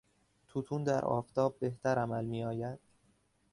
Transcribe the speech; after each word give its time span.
توتون 0.47 0.83
در 0.83 1.05
آفتاب 1.05 1.59
بهتر 1.59 1.97
عمل 1.99 2.25
میآید. 2.25 2.79